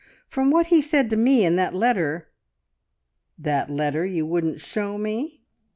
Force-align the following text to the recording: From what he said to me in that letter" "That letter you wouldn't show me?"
From 0.27 0.49
what 0.49 0.65
he 0.65 0.81
said 0.81 1.11
to 1.11 1.15
me 1.15 1.45
in 1.45 1.57
that 1.57 1.75
letter" 1.75 2.31
"That 3.47 3.69
letter 3.69 4.03
you 4.03 4.25
wouldn't 4.25 4.59
show 4.59 4.97
me?" 4.97 5.43